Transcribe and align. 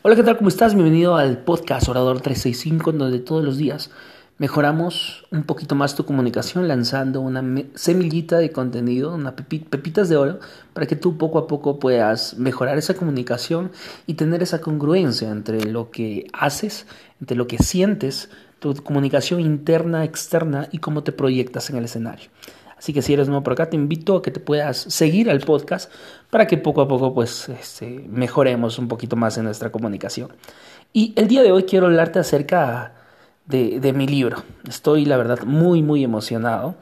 Hola, 0.00 0.14
¿qué 0.14 0.22
tal? 0.22 0.36
¿Cómo 0.36 0.48
estás? 0.48 0.74
Bienvenido 0.74 1.16
al 1.16 1.38
podcast 1.38 1.88
Orador 1.88 2.20
365, 2.20 2.92
donde 2.92 3.18
todos 3.18 3.44
los 3.44 3.56
días 3.56 3.90
mejoramos 4.38 5.26
un 5.32 5.42
poquito 5.42 5.74
más 5.74 5.96
tu 5.96 6.04
comunicación 6.04 6.68
lanzando 6.68 7.20
una 7.20 7.42
semillita 7.74 8.38
de 8.38 8.52
contenido, 8.52 9.12
una 9.12 9.34
pepitas 9.34 10.08
de 10.08 10.16
oro, 10.16 10.38
para 10.72 10.86
que 10.86 10.94
tú 10.94 11.18
poco 11.18 11.40
a 11.40 11.48
poco 11.48 11.80
puedas 11.80 12.38
mejorar 12.38 12.78
esa 12.78 12.94
comunicación 12.94 13.72
y 14.06 14.14
tener 14.14 14.40
esa 14.40 14.60
congruencia 14.60 15.32
entre 15.32 15.64
lo 15.64 15.90
que 15.90 16.28
haces, 16.32 16.86
entre 17.20 17.36
lo 17.36 17.48
que 17.48 17.58
sientes, 17.58 18.30
tu 18.60 18.76
comunicación 18.76 19.40
interna, 19.40 20.04
externa 20.04 20.68
y 20.70 20.78
cómo 20.78 21.02
te 21.02 21.10
proyectas 21.10 21.70
en 21.70 21.76
el 21.76 21.86
escenario. 21.86 22.30
Así 22.78 22.92
que 22.92 23.02
si 23.02 23.12
eres 23.12 23.28
nuevo 23.28 23.42
por 23.42 23.54
acá, 23.54 23.68
te 23.68 23.76
invito 23.76 24.16
a 24.16 24.22
que 24.22 24.30
te 24.30 24.40
puedas 24.40 24.76
seguir 24.76 25.28
al 25.30 25.40
podcast 25.40 25.90
para 26.30 26.46
que 26.46 26.56
poco 26.56 26.80
a 26.80 26.88
poco 26.88 27.12
pues 27.12 27.48
este, 27.48 28.04
mejoremos 28.08 28.78
un 28.78 28.86
poquito 28.88 29.16
más 29.16 29.36
en 29.36 29.44
nuestra 29.44 29.70
comunicación. 29.70 30.32
Y 30.92 31.12
el 31.16 31.26
día 31.26 31.42
de 31.42 31.52
hoy 31.52 31.64
quiero 31.64 31.86
hablarte 31.86 32.20
acerca 32.20 32.94
de, 33.46 33.80
de 33.80 33.92
mi 33.92 34.06
libro. 34.06 34.44
Estoy 34.68 35.04
la 35.04 35.16
verdad 35.16 35.40
muy 35.44 35.82
muy 35.82 36.04
emocionado, 36.04 36.76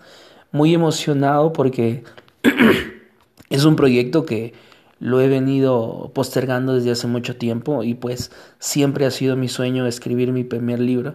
muy 0.53 0.75
emocionado 0.75 1.53
porque 1.53 2.05
es 3.51 3.65
un 3.65 3.77
proyecto 3.77 4.27
que 4.27 4.53
lo 4.99 5.21
he 5.21 5.29
venido 5.29 6.11
postergando 6.15 6.75
desde 6.75 6.91
hace 6.91 7.07
mucho 7.07 7.37
tiempo 7.37 7.83
y 7.83 7.95
pues 7.95 8.31
siempre 8.59 9.07
ha 9.07 9.11
sido 9.11 9.37
mi 9.37 9.49
sueño 9.49 9.87
escribir 9.87 10.33
mi 10.33 10.45
primer 10.45 10.81
libro. 10.81 11.15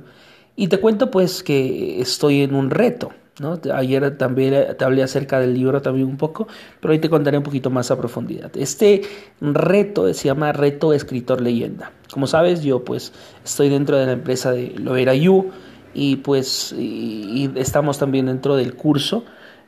Y 0.56 0.68
te 0.68 0.80
cuento 0.80 1.12
pues 1.12 1.44
que 1.44 2.02
estoy 2.02 2.42
en 2.42 2.54
un 2.56 2.70
reto. 2.70 3.12
¿No? 3.42 3.60
Ayer 3.74 4.18
también 4.18 4.78
te 4.78 4.86
hablé 4.86 5.04
acerca 5.04 5.40
del 5.40 5.54
libro 5.54 5.82
también 5.82 6.08
un 6.08 6.18
poco, 6.18 6.48
pero 6.80 6.94
hoy 6.94 7.00
te 7.00 7.10
contaré 7.10 7.38
un 7.38 7.44
poquito 7.44 7.70
más 7.70 7.92
a 7.92 7.98
profundidad. 7.98 8.56
Este 8.56 9.02
reto 9.42 10.14
se 10.14 10.28
llama 10.28 10.54
Reto 10.54 10.94
Escritor 10.94 11.42
Leyenda. 11.42 11.92
Como 12.12 12.28
sabes, 12.28 12.64
yo 12.64 12.86
pues 12.86 13.12
estoy 13.44 13.70
dentro 13.70 13.98
de 13.98 14.06
la 14.06 14.12
empresa 14.14 14.52
de 14.52 14.74
Loera 14.78 15.16
You 15.16 15.52
y 15.94 16.18
pues 16.18 16.74
y, 16.78 17.50
estamos 17.56 17.98
también 17.98 18.28
dentro 18.28 18.56
del 18.56 18.76
curso 18.76 19.26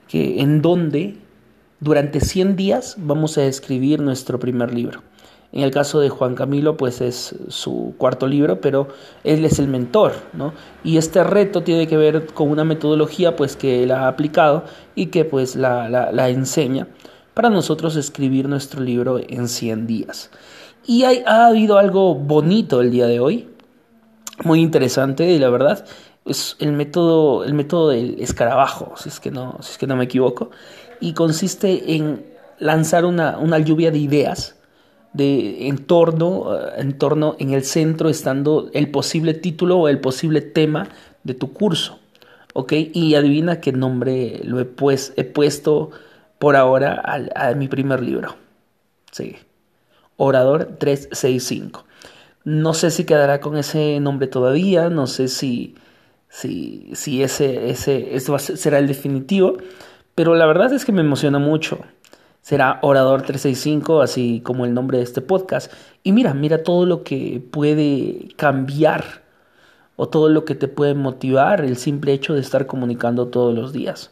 que 0.08 0.40
en 0.42 0.62
donde 0.62 1.18
durante 1.80 2.22
100 2.22 2.56
días 2.56 2.96
vamos 3.00 3.38
a 3.38 3.46
escribir 3.46 4.00
nuestro 4.00 4.40
primer 4.40 4.74
libro. 4.74 5.02
En 5.54 5.62
el 5.62 5.70
caso 5.70 6.00
de 6.00 6.10
Juan 6.10 6.34
Camilo, 6.34 6.78
pues 6.78 7.00
es 7.00 7.36
su 7.48 7.94
cuarto 8.00 8.26
libro, 8.26 8.60
pero 8.60 8.88
él 9.24 9.46
es 9.46 9.60
el 9.60 9.68
mentor, 9.68 10.14
¿no? 10.34 10.52
Y 10.84 10.98
este 10.98 11.24
reto 11.24 11.62
tiene 11.62 11.86
que 11.88 11.96
ver 11.96 12.26
con 12.34 12.50
una 12.50 12.64
metodología, 12.64 13.36
pues 13.36 13.56
que 13.56 13.84
él 13.84 13.92
ha 13.92 14.08
aplicado 14.08 14.64
y 14.96 15.08
que 15.08 15.26
pues 15.26 15.56
la, 15.56 16.30
enseña 16.30 16.88
para 17.36 17.52
nosotros 17.52 17.96
escribir 17.96 18.50
nuestro 18.50 18.82
libro 18.82 19.20
en 19.20 19.48
100 19.48 19.86
días. 19.86 20.32
Y 20.88 21.04
hay, 21.04 21.24
ha 21.28 21.46
habido 21.46 21.78
algo 21.78 22.16
bonito 22.16 22.82
el 22.82 22.90
día 22.90 23.06
de 23.06 23.20
hoy, 23.20 23.48
muy 24.44 24.60
interesante 24.60 25.30
y 25.30 25.38
la 25.38 25.52
verdad 25.52 25.86
es 26.26 26.56
el 26.58 26.72
método, 26.72 27.44
el 27.44 27.54
método 27.54 27.90
del 27.90 28.20
escarabajo, 28.20 28.94
si 28.98 29.10
es 29.10 29.20
que 29.20 29.30
no, 29.30 29.58
si 29.62 29.74
es 29.74 29.78
que 29.78 29.86
no 29.86 29.96
me 29.96 30.06
equivoco, 30.06 30.50
y 31.00 31.14
consiste 31.14 31.94
en 31.96 32.26
lanzar 32.58 33.06
una, 33.06 33.38
una 33.38 33.60
lluvia 33.60 33.92
de 33.92 34.00
ideas 34.00 34.56
de 35.14 35.68
entorno, 35.68 36.56
eh, 36.56 36.74
en 36.78 36.98
torno 36.98 37.36
en 37.40 37.54
el 37.54 37.64
centro 37.64 38.10
estando 38.10 38.70
el 38.74 38.90
posible 38.90 39.34
título 39.34 39.80
o 39.80 39.88
el 39.88 40.00
posible 40.00 40.42
tema 40.42 40.90
de 41.24 41.34
tu 41.34 41.54
curso. 41.54 42.00
¿Ok? 42.54 42.74
Y 42.94 43.16
adivina 43.16 43.62
qué 43.62 43.72
nombre 43.72 44.42
lo 44.44 44.60
he, 44.60 44.66
pues, 44.66 45.14
puesto 45.34 45.92
por 46.38 46.56
ahora 46.56 47.02
a, 47.04 47.50
a 47.50 47.54
mi 47.56 47.68
primer 47.68 48.04
libro. 48.04 48.36
Sí. 49.12 49.38
Orador 50.18 50.76
365. 50.78 51.86
No 52.44 52.74
sé 52.74 52.92
si 52.92 53.06
quedará 53.06 53.40
con 53.40 53.58
ese 53.58 54.00
nombre 54.00 54.28
todavía, 54.28 54.90
no 54.90 55.08
sé 55.08 55.30
si, 55.30 55.76
si, 56.30 56.90
si 56.94 57.24
ese, 57.24 57.70
ese, 57.70 58.16
ese 58.16 58.58
será 58.58 58.80
el 58.80 58.88
definitivo, 58.88 59.58
pero 60.14 60.36
la 60.36 60.46
verdad 60.46 60.74
es 60.74 60.84
que 60.84 60.92
me 60.92 61.02
emociona 61.02 61.40
mucho 61.40 61.80
será 62.44 62.80
Orador 62.82 63.22
365, 63.22 64.02
así 64.02 64.42
como 64.44 64.66
el 64.66 64.74
nombre 64.74 64.98
de 64.98 65.06
este 65.06 65.22
podcast. 65.22 65.72
Y 66.04 66.12
mira, 66.12 66.34
mira 66.34 66.62
todo 66.62 66.86
lo 66.86 67.04
que 67.04 67.42
puede 67.52 68.28
cambiar 68.36 69.24
o 69.96 70.10
todo 70.10 70.28
lo 70.28 70.44
que 70.44 70.54
te 70.54 70.68
puede 70.68 70.94
motivar 70.94 71.62
el 71.62 71.78
simple 71.78 72.12
hecho 72.12 72.34
de 72.34 72.42
estar 72.42 72.68
comunicando 72.68 73.28
todos 73.28 73.56
los 73.56 73.72
días. 73.72 74.12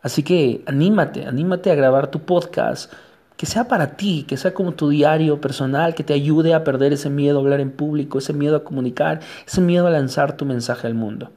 Así 0.00 0.22
que 0.22 0.62
anímate, 0.66 1.26
anímate 1.26 1.72
a 1.72 1.74
grabar 1.74 2.08
tu 2.10 2.20
podcast, 2.20 2.92
que 3.36 3.46
sea 3.46 3.66
para 3.66 3.96
ti, 3.96 4.24
que 4.28 4.36
sea 4.36 4.54
como 4.54 4.72
tu 4.72 4.90
diario 4.90 5.40
personal, 5.40 5.96
que 5.96 6.04
te 6.04 6.12
ayude 6.12 6.54
a 6.54 6.62
perder 6.62 6.92
ese 6.92 7.10
miedo 7.10 7.38
a 7.38 7.42
hablar 7.42 7.60
en 7.60 7.72
público, 7.72 8.18
ese 8.18 8.32
miedo 8.32 8.56
a 8.56 8.64
comunicar, 8.64 9.20
ese 9.44 9.60
miedo 9.60 9.88
a 9.88 9.90
lanzar 9.90 10.36
tu 10.36 10.44
mensaje 10.44 10.86
al 10.86 10.94
mundo. 10.94 11.32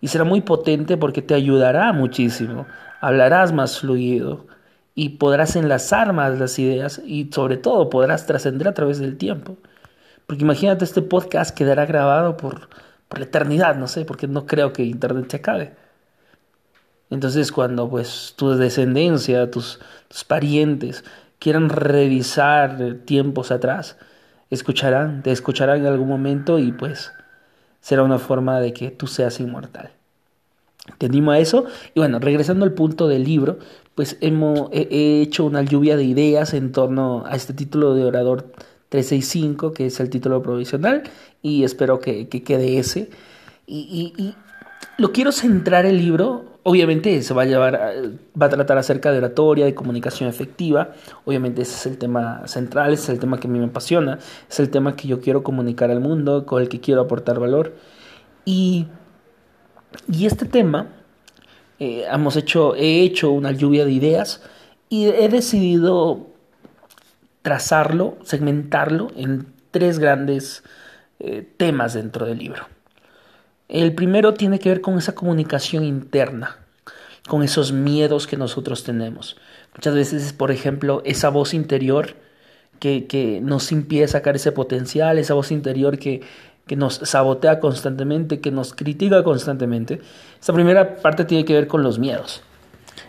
Y 0.00 0.08
será 0.08 0.24
muy 0.24 0.40
potente 0.40 0.96
porque 0.96 1.20
te 1.20 1.34
ayudará 1.34 1.92
muchísimo, 1.92 2.66
hablarás 3.02 3.52
más 3.52 3.80
fluido, 3.80 4.46
y 4.94 5.10
podrás 5.10 5.56
enlazar 5.56 6.12
más 6.12 6.38
las 6.38 6.58
ideas 6.58 7.00
y 7.04 7.30
sobre 7.32 7.56
todo 7.56 7.90
podrás 7.90 8.26
trascender 8.26 8.68
a 8.68 8.74
través 8.74 8.98
del 8.98 9.16
tiempo. 9.16 9.56
Porque 10.26 10.44
imagínate, 10.44 10.84
este 10.84 11.02
podcast 11.02 11.56
quedará 11.56 11.86
grabado 11.86 12.36
por, 12.36 12.68
por 13.08 13.18
la 13.18 13.26
eternidad, 13.26 13.76
no 13.76 13.88
sé, 13.88 14.04
porque 14.04 14.28
no 14.28 14.46
creo 14.46 14.72
que 14.72 14.84
Internet 14.84 15.30
se 15.30 15.36
acabe. 15.38 15.74
Entonces 17.10 17.50
cuando 17.52 17.88
pues 17.90 18.34
tu 18.36 18.50
descendencia, 18.50 19.50
tus, 19.50 19.80
tus 20.08 20.24
parientes 20.24 21.04
quieran 21.38 21.68
revisar 21.68 22.98
tiempos 23.04 23.50
atrás, 23.50 23.96
escucharán, 24.50 25.22
te 25.22 25.32
escucharán 25.32 25.80
en 25.80 25.86
algún 25.86 26.08
momento 26.08 26.58
y 26.58 26.72
pues 26.72 27.12
será 27.80 28.02
una 28.04 28.18
forma 28.18 28.60
de 28.60 28.72
que 28.72 28.90
tú 28.90 29.06
seas 29.06 29.40
inmortal. 29.40 29.90
Te 30.98 31.06
animo 31.06 31.30
a 31.30 31.38
eso. 31.38 31.66
Y 31.94 32.00
bueno, 32.00 32.18
regresando 32.18 32.64
al 32.64 32.72
punto 32.72 33.08
del 33.08 33.24
libro, 33.24 33.58
pues 33.94 34.16
hemos, 34.20 34.68
he, 34.72 35.20
hecho 35.22 35.44
una 35.44 35.62
lluvia 35.62 35.96
de 35.96 36.04
ideas 36.04 36.54
en 36.54 36.72
torno 36.72 37.24
a 37.26 37.36
este 37.36 37.52
título 37.52 37.94
de 37.94 38.04
orador 38.04 38.52
365, 38.88 39.72
que 39.72 39.86
es 39.86 40.00
el 40.00 40.10
título 40.10 40.42
provisional, 40.42 41.04
y 41.42 41.64
espero 41.64 42.00
que, 42.00 42.28
quede 42.28 42.78
ese. 42.78 43.10
Y, 43.66 44.12
y, 44.16 44.34
lo 44.96 45.12
quiero 45.12 45.32
centrar 45.32 45.86
el 45.86 45.98
libro, 45.98 46.44
obviamente 46.62 47.22
se 47.22 47.32
va 47.32 47.42
a 47.42 47.44
llevar, 47.46 47.72
va 48.40 48.46
a 48.46 48.48
tratar 48.48 48.78
acerca 48.78 49.12
de 49.12 49.18
oratoria, 49.18 49.64
de 49.64 49.74
comunicación 49.74 50.28
efectiva, 50.28 50.92
obviamente 51.24 51.62
ese 51.62 51.74
es 51.74 51.86
el 51.86 51.98
tema 51.98 52.46
central, 52.46 52.92
ese 52.92 53.04
es 53.04 53.08
el 53.10 53.18
tema 53.18 53.40
que 53.40 53.48
a 53.48 53.50
mí 53.50 53.58
me 53.58 53.66
apasiona, 53.66 54.18
es 54.48 54.60
el 54.60 54.70
tema 54.70 54.96
que 54.96 55.08
yo 55.08 55.20
quiero 55.20 55.42
comunicar 55.42 55.90
al 55.90 56.00
mundo, 56.00 56.44
con 56.44 56.60
el 56.60 56.68
que 56.68 56.80
quiero 56.80 57.00
aportar 57.00 57.38
valor. 57.38 57.74
Y 58.44 58.86
y 60.10 60.26
este 60.26 60.46
tema, 60.46 60.88
eh, 61.78 62.04
hemos 62.10 62.36
hecho, 62.36 62.74
he 62.74 63.02
hecho 63.02 63.30
una 63.30 63.52
lluvia 63.52 63.84
de 63.84 63.92
ideas 63.92 64.42
y 64.88 65.06
he 65.06 65.28
decidido 65.28 66.26
trazarlo, 67.42 68.18
segmentarlo 68.24 69.08
en 69.16 69.46
tres 69.70 69.98
grandes 69.98 70.62
eh, 71.18 71.48
temas 71.56 71.94
dentro 71.94 72.26
del 72.26 72.38
libro. 72.38 72.66
El 73.68 73.94
primero 73.94 74.34
tiene 74.34 74.58
que 74.58 74.68
ver 74.68 74.80
con 74.80 74.98
esa 74.98 75.14
comunicación 75.14 75.84
interna, 75.84 76.58
con 77.28 77.42
esos 77.42 77.72
miedos 77.72 78.26
que 78.26 78.36
nosotros 78.36 78.82
tenemos. 78.82 79.36
Muchas 79.74 79.94
veces, 79.94 80.32
por 80.32 80.50
ejemplo, 80.50 81.02
esa 81.04 81.28
voz 81.28 81.54
interior 81.54 82.16
que, 82.80 83.06
que 83.06 83.40
nos 83.40 83.70
impide 83.70 84.08
sacar 84.08 84.34
ese 84.34 84.50
potencial, 84.50 85.18
esa 85.18 85.34
voz 85.34 85.52
interior 85.52 85.98
que, 85.98 86.22
que 86.70 86.76
nos 86.76 87.00
sabotea 87.02 87.58
constantemente, 87.58 88.40
que 88.40 88.52
nos 88.52 88.74
critica 88.74 89.24
constantemente. 89.24 90.00
Esta 90.38 90.52
primera 90.52 90.98
parte 90.98 91.24
tiene 91.24 91.44
que 91.44 91.52
ver 91.52 91.66
con 91.66 91.82
los 91.82 91.98
miedos. 91.98 92.44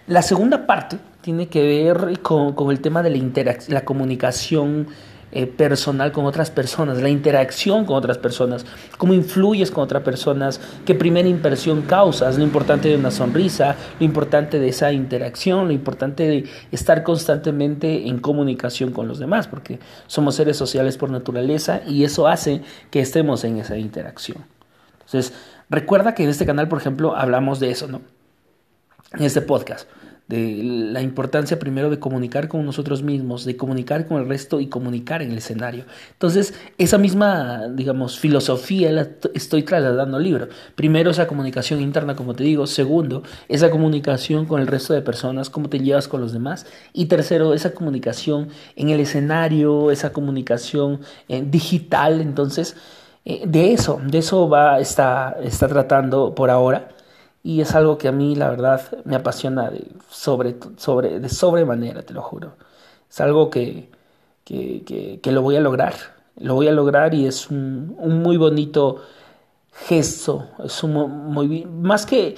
La 0.08 0.24
segunda 0.24 0.66
parte 0.66 0.98
tiene 1.22 1.46
que 1.48 1.62
ver 1.62 2.22
con, 2.24 2.56
el 2.72 2.82
tema 2.82 3.04
de 3.04 3.12
la, 3.12 3.56
la 3.68 3.86
comunicación 3.86 4.88
eh, 5.34 5.48
personal 5.48 6.12
con 6.12 6.26
otras 6.26 6.52
personas, 6.52 7.02
la 7.02 7.10
interacción 7.10 7.86
con 7.86 7.96
otras 7.96 8.18
personas, 8.18 8.66
cómo 8.98 9.14
influyes 9.14 9.72
con 9.72 9.84
otras 9.84 10.04
personas, 10.04 10.60
qué 10.86 10.94
primera 10.94 11.28
impresión 11.28 11.84
causas, 11.84 12.38
lo 12.38 12.44
importante 12.44 12.90
de 12.90 12.98
una 12.98 13.12
sonrisa, 13.12 13.76
lo 14.00 14.06
importante 14.06 14.60
de 14.60 14.68
esa 14.68 14.92
interacción, 14.92 15.68
lo 15.68 15.74
importante 15.74 16.28
de 16.28 16.50
estar 16.72 17.04
constantemente 17.04 18.08
en 18.08 18.20
comunicación 18.20 18.92
con 18.92 19.08
los 19.08 19.20
demás, 19.20 19.48
porque 19.48 19.80
somos 20.08 20.36
seres 20.36 20.58
sociales 20.58 20.98
por 20.98 21.10
naturaleza 21.10 21.82
y 21.88 22.04
eso 22.04 22.28
hace 22.28 22.62
que 22.90 23.00
estemos 23.00 23.44
en 23.44 23.58
esa 23.58 23.78
interacción. 23.78 24.44
Entonces, 25.06 25.34
recuerda 25.70 26.14
que 26.14 26.24
en 26.24 26.30
este 26.30 26.46
canal, 26.46 26.68
por 26.68 26.80
ejemplo, 26.80 27.16
hablamos 27.16 27.60
de 27.60 27.72
eso, 27.72 27.88
¿no? 27.88 28.02
En 29.14 29.24
este 29.24 29.42
podcast 29.42 29.88
de 30.32 30.62
la 30.64 31.02
importancia 31.02 31.60
primero 31.60 31.90
de 31.90 32.00
comunicar 32.00 32.48
con 32.48 32.66
nosotros 32.66 33.04
mismos, 33.04 33.44
de 33.44 33.58
comunicar 33.58 34.08
con 34.08 34.18
el 34.22 34.30
resto 34.30 34.62
y 34.62 34.68
comunicar 34.68 35.22
en 35.22 35.32
el 35.32 35.40
escenario. 35.40 35.84
Entonces, 36.14 36.54
esa 36.78 36.98
misma, 36.98 37.68
digamos, 37.68 38.18
filosofía 38.18 38.94
la 38.94 39.10
estoy 39.34 39.64
trasladando 39.64 40.16
al 40.16 40.24
libro. 40.24 40.48
Primero, 40.76 41.12
esa 41.12 41.28
comunicación 41.28 41.82
interna, 41.82 42.16
como 42.16 42.34
te 42.34 42.46
digo. 42.46 42.66
Segundo, 42.66 43.24
esa 43.50 43.70
comunicación 43.70 44.46
con 44.46 44.62
el 44.62 44.68
resto 44.68 44.94
de 44.94 45.02
personas, 45.02 45.50
cómo 45.50 45.68
te 45.68 45.80
llevas 45.80 46.08
con 46.08 46.22
los 46.22 46.32
demás. 46.32 46.66
Y 46.94 47.08
tercero, 47.08 47.54
esa 47.54 47.74
comunicación 47.74 48.48
en 48.78 48.90
el 48.90 49.02
escenario, 49.02 49.92
esa 49.92 50.14
comunicación 50.14 51.02
eh, 51.28 51.44
digital. 51.46 52.22
Entonces, 52.22 52.78
eh, 53.26 53.44
de 53.46 53.74
eso, 53.74 54.00
de 54.02 54.20
eso 54.20 54.48
va, 54.48 54.80
está, 54.80 55.36
está 55.44 55.68
tratando 55.68 56.34
por 56.34 56.50
ahora 56.50 56.88
y 57.44 57.62
es 57.62 57.74
algo 57.76 57.98
que 57.98 58.08
a 58.08 58.12
mí 58.12 58.36
la 58.36 58.50
verdad 58.50 58.82
me 59.06 59.16
apasiona 59.16 59.70
de 59.70 59.88
sobre, 60.10 60.56
sobre, 60.78 61.20
de 61.20 61.30
sobremanera, 61.30 62.04
te 62.04 62.14
lo 62.14 62.22
juro. 62.22 62.56
Es 63.10 63.20
algo 63.20 63.50
que, 63.50 63.90
que, 64.44 65.20
que, 65.22 65.32
lo 65.32 65.42
voy 65.42 65.56
a 65.56 65.62
lograr, 65.62 65.96
lo 66.38 66.56
voy 66.56 66.68
a 66.68 66.72
lograr 66.72 67.14
y 67.14 67.26
es 67.26 67.50
un, 67.50 67.96
un 67.98 68.22
muy 68.22 68.38
bonito 68.38 69.02
gesto, 69.88 70.48
es 70.64 70.84
un 70.84 70.94
muy, 70.94 71.66
más 71.66 72.06
que, 72.06 72.38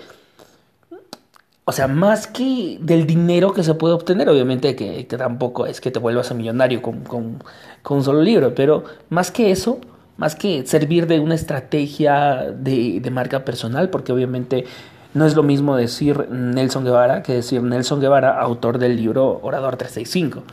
o 1.66 1.72
sea, 1.72 1.88
más 1.88 2.28
que 2.28 2.78
del 2.82 3.06
dinero 3.06 3.54
que 3.54 3.64
se 3.64 3.74
puede 3.76 3.94
obtener, 3.94 4.30
obviamente 4.30 4.76
que, 4.76 5.08
que 5.08 5.18
tampoco 5.18 5.66
es 5.66 5.82
que 5.82 5.92
te 5.92 6.00
vuelvas 6.00 6.32
a 6.32 6.34
millonario 6.34 6.82
con, 6.82 7.04
con, 7.04 7.44
con 7.82 7.98
un 7.98 8.04
solo 8.04 8.22
libro, 8.22 8.56
pero 8.56 8.84
más 9.10 9.32
que 9.32 9.52
eso, 9.52 9.80
más 10.18 10.36
que 10.36 10.66
servir 10.66 11.08
de 11.08 11.20
una 11.20 11.36
estrategia 11.36 12.52
de, 12.52 13.00
de, 13.02 13.12
marca 13.12 13.44
personal, 13.46 13.90
porque 13.90 14.12
obviamente 14.12 14.66
no 15.14 15.26
es 15.26 15.36
lo 15.36 15.44
mismo 15.44 15.76
decir 15.76 16.30
Nelson 16.30 16.84
Guevara 16.84 17.24
que 17.24 17.34
decir 17.34 17.62
Nelson 17.62 18.00
Guevara, 18.00 18.40
autor 18.40 18.78
del 18.78 18.96
libro 18.96 19.40
Orador 19.42 19.78
365. 19.78 20.44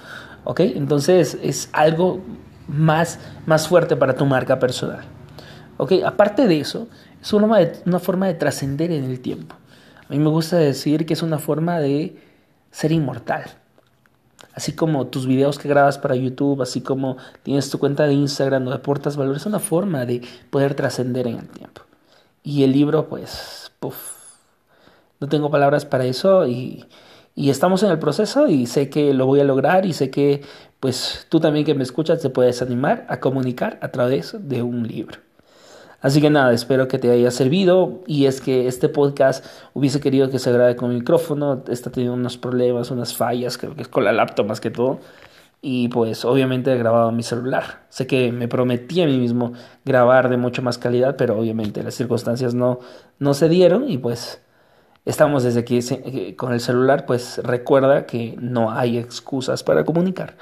¿Ok? 0.45 0.61
Entonces 0.61 1.39
es 1.43 1.69
algo 1.73 2.21
más, 2.69 3.19
más 3.47 3.69
fuerte 3.69 3.97
para 3.97 4.15
tu 4.15 4.25
marca 4.27 4.59
personal. 4.59 5.05
¿Ok? 5.77 5.93
Aparte 6.05 6.47
de 6.47 6.61
eso, 6.61 6.89
es 7.21 7.33
una, 7.33 7.59
una 7.87 7.99
forma 7.99 8.27
de 8.27 8.35
trascender 8.35 8.91
en 8.91 9.05
el 9.05 9.21
tiempo. 9.21 9.57
A 10.09 10.13
mí 10.13 10.19
me 10.19 10.31
gusta 10.31 10.57
decir 10.57 11.07
que 11.07 11.15
es 11.15 11.23
una 11.23 11.39
forma 11.39 11.79
de 11.79 12.17
ser 12.71 12.93
inmortal 12.93 13.60
así 14.55 14.73
como 14.73 15.07
tus 15.07 15.27
videos 15.27 15.59
que 15.59 15.69
grabas 15.69 15.99
para 15.99 16.17
YouTube, 16.17 16.63
así 16.63 16.81
como 16.81 17.17
tienes 17.43 17.71
tu 17.71 17.79
cuenta 17.79 18.07
de 18.07 18.15
Instagram 18.15 18.65
donde 18.65 18.79
aportas 18.79 19.17
valor, 19.17 19.37
es 19.37 19.47
una 19.47 19.59
forma 19.59 20.07
de 20.07 20.23
poder 20.51 20.75
trascender 20.75 21.27
en 21.27 21.39
el 21.39 21.49
tiempo. 21.49 21.83
Y 22.43 22.65
el 22.65 22.73
libro, 22.73 23.09
pues, 23.09 23.73
puff, 23.81 23.97
no 25.21 25.29
tengo 25.29 25.51
palabras 25.51 25.85
para 25.85 26.05
eso 26.05 26.47
y, 26.47 26.87
y 27.35 27.51
estamos 27.51 27.83
en 27.83 27.91
el 27.91 27.99
proceso 27.99 28.49
y 28.49 28.67
sé 28.67 28.89
que 28.91 29.15
lo 29.15 29.27
voy 29.27 29.41
a 29.41 29.45
lograr 29.45 29.87
y 29.87 29.93
sé 29.93 30.11
que, 30.11 30.43
pues, 30.81 31.27
tú 31.29 31.41
también 31.41 31.65
que 31.65 31.75
me 31.75 31.83
escuchas 31.83 32.21
te 32.21 32.31
puedes 32.31 32.63
animar 32.63 33.07
a 33.09 33.21
comunicar 33.21 33.79
a 33.83 33.89
través 33.89 34.37
de 34.39 34.63
un 34.63 34.87
libro. 34.87 35.19
Así 36.01 36.21
que 36.21 36.31
nada, 36.31 36.53
espero 36.53 36.89
que 36.89 36.99
te 36.99 37.11
haya 37.11 37.31
servido 37.31 38.01
y 38.07 38.25
es 38.25 38.41
que 38.41 38.67
este 38.67 38.89
podcast 38.89 39.45
hubiese 39.75 40.01
querido 40.01 40.31
que 40.31 40.39
se 40.39 40.51
grabe 40.51 40.75
con 40.75 40.95
micrófono, 40.95 41.63
está 41.69 41.91
teniendo 41.91 42.15
unos 42.15 42.39
problemas, 42.39 42.91
unas 42.91 43.15
fallas, 43.15 43.59
creo 43.59 43.75
que 43.75 43.83
es 43.83 43.89
con 43.89 44.05
la 44.05 44.13
laptop 44.13 44.47
más 44.47 44.61
que 44.61 44.71
todo. 44.71 45.01
Y 45.63 45.89
pues 45.89 46.25
obviamente 46.25 46.73
he 46.73 46.79
grabado 46.79 47.13
mi 47.13 47.23
celular. 47.23 47.83
Sé 47.91 48.07
que 48.07 48.33
me 48.33 48.49
prometí 48.49 49.03
a 49.03 49.07
mí 49.07 49.19
mismo 49.19 49.53
grabar 49.85 50.31
de 50.31 50.39
mucho 50.39 50.63
más 50.63 50.79
calidad, 50.79 51.17
pero 51.17 51.39
obviamente 51.39 51.83
las 51.83 51.95
circunstancias 51.95 52.55
no, 52.55 52.81
no 53.19 53.35
se 53.35 53.51
dieron 53.51 53.91
y 53.91 53.99
pues 53.99 54.41
estamos 55.05 55.43
desde 55.43 55.61
aquí 55.61 55.81
con 56.35 56.55
el 56.55 56.61
celular, 56.61 57.05
pues 57.05 57.39
recuerda 57.45 58.07
que 58.07 58.37
no 58.41 58.71
hay 58.71 58.97
excusas 58.97 59.63
para 59.63 59.85
comunicar. 59.85 60.37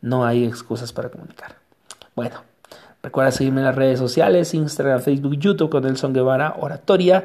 No 0.00 0.24
hay 0.24 0.44
excusas 0.44 0.92
para 0.92 1.10
comunicar. 1.10 1.56
Bueno, 2.16 2.42
Recuerda 3.02 3.32
seguirme 3.32 3.60
en 3.60 3.66
las 3.66 3.74
redes 3.74 3.98
sociales, 3.98 4.54
Instagram, 4.54 5.00
Facebook, 5.00 5.36
YouTube 5.36 5.70
con 5.70 5.82
Nelson 5.82 6.12
Guevara 6.12 6.54
Oratoria. 6.58 7.24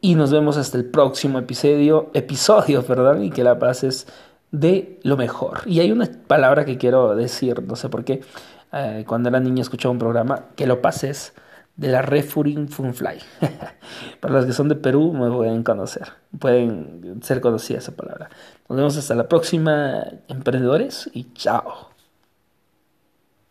Y 0.00 0.14
nos 0.14 0.32
vemos 0.32 0.56
hasta 0.56 0.78
el 0.78 0.84
próximo 0.84 1.38
episodio, 1.38 2.10
episodio, 2.14 2.82
perdón, 2.86 3.24
y 3.24 3.30
que 3.30 3.44
la 3.44 3.58
pases 3.58 4.06
de 4.50 5.00
lo 5.02 5.16
mejor. 5.16 5.60
Y 5.66 5.80
hay 5.80 5.92
una 5.92 6.08
palabra 6.26 6.64
que 6.64 6.78
quiero 6.78 7.14
decir, 7.16 7.62
no 7.62 7.76
sé 7.76 7.88
por 7.88 8.04
qué, 8.04 8.22
eh, 8.72 9.04
cuando 9.06 9.28
era 9.28 9.40
niño 9.40 9.62
escuchaba 9.62 9.92
un 9.92 9.98
programa, 9.98 10.46
que 10.56 10.66
lo 10.66 10.80
pases 10.80 11.34
de 11.76 11.88
la 11.88 12.02
Refuring 12.02 12.68
Funfly. 12.68 13.18
Para 14.20 14.34
los 14.34 14.46
que 14.46 14.52
son 14.52 14.68
de 14.68 14.76
Perú 14.76 15.12
me 15.12 15.30
pueden 15.30 15.62
conocer, 15.64 16.08
pueden 16.38 17.20
ser 17.22 17.40
conocida 17.40 17.78
esa 17.78 17.92
palabra. 17.92 18.30
Nos 18.68 18.76
vemos 18.76 18.96
hasta 18.96 19.14
la 19.14 19.28
próxima, 19.28 20.04
emprendedores, 20.28 21.10
y 21.12 21.32
chao. 21.34 21.93